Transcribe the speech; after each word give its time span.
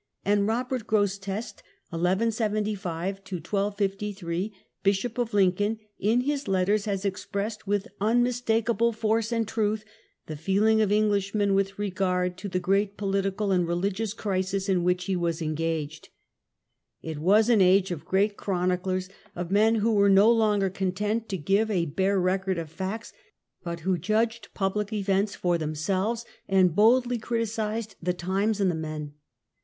and 0.25 0.47
Robert 0.47 0.87
Grosseteste 0.87 1.61
(i 1.91 1.95
175 1.95 3.17
1253), 3.17 4.51
Bishop 4.81 5.19
of 5.19 5.31
Lincoln, 5.31 5.77
in 5.99 6.21
his 6.21 6.47
letters 6.47 6.85
,has 6.85 7.05
expressed 7.05 7.67
with 7.67 7.87
un 7.99 8.23
mistakable 8.23 8.93
force 8.95 9.31
and 9.31 9.47
truth 9.47 9.85
the 10.25 10.35
feeling 10.35 10.81
of 10.81 10.91
Englishmen 10.91 11.53
with 11.53 11.77
regard 11.77 12.35
to 12.35 12.49
the 12.49 12.59
great 12.59 12.97
political 12.97 13.51
and 13.51 13.67
religious 13.67 14.15
crisis 14.15 14.67
in 14.67 14.83
which 14.83 15.05
he 15.05 15.15
was 15.15 15.39
engaged. 15.39 16.09
It 17.03 17.19
was 17.19 17.47
an 17.47 17.61
age 17.61 17.91
of 17.91 18.03
great 18.03 18.35
chroniclers, 18.37 19.07
of 19.35 19.51
men 19.51 19.75
who 19.75 19.93
were 19.93 20.09
no 20.09 20.31
longer 20.31 20.71
content 20.71 21.29
to 21.29 21.37
give 21.37 21.69
a 21.69 21.85
bare 21.85 22.19
record 22.19 22.57
of 22.57 22.71
facts, 22.71 23.13
but 23.63 23.81
who 23.81 23.99
judged 23.99 24.51
public 24.55 24.91
events 24.91 25.35
for 25.35 25.59
themselves, 25.59 26.25
and 26.47 26.75
boldly 26.75 27.19
criticised 27.19 27.97
the 28.01 28.13
times 28.13 28.59
and 28.59 28.71
the 28.71 28.73
men. 28.73 29.13